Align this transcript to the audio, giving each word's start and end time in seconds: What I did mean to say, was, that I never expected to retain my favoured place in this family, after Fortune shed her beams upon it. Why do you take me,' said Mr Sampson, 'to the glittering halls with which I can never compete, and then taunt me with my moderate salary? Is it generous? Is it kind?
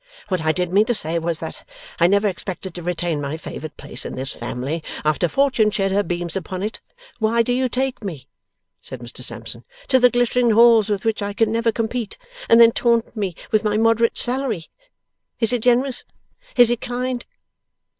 What 0.29 0.41
I 0.41 0.51
did 0.51 0.73
mean 0.73 0.85
to 0.87 0.95
say, 0.95 1.19
was, 1.19 1.37
that 1.41 1.63
I 1.99 2.07
never 2.07 2.27
expected 2.27 2.73
to 2.73 2.81
retain 2.81 3.21
my 3.21 3.37
favoured 3.37 3.77
place 3.77 4.03
in 4.03 4.15
this 4.15 4.33
family, 4.33 4.83
after 5.05 5.27
Fortune 5.29 5.69
shed 5.69 5.91
her 5.91 6.01
beams 6.01 6.35
upon 6.35 6.63
it. 6.63 6.81
Why 7.19 7.43
do 7.43 7.53
you 7.53 7.69
take 7.69 8.03
me,' 8.03 8.27
said 8.81 9.01
Mr 9.01 9.21
Sampson, 9.23 9.63
'to 9.89 9.99
the 9.99 10.09
glittering 10.09 10.49
halls 10.49 10.89
with 10.89 11.05
which 11.05 11.21
I 11.21 11.33
can 11.33 11.51
never 11.51 11.71
compete, 11.71 12.17
and 12.49 12.59
then 12.59 12.71
taunt 12.71 13.15
me 13.15 13.35
with 13.51 13.63
my 13.63 13.77
moderate 13.77 14.17
salary? 14.17 14.69
Is 15.39 15.53
it 15.53 15.61
generous? 15.61 16.03
Is 16.55 16.71
it 16.71 16.81
kind? 16.81 17.23